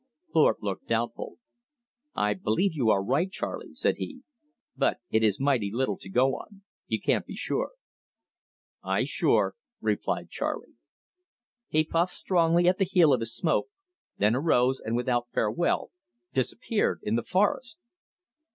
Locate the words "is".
5.23-5.39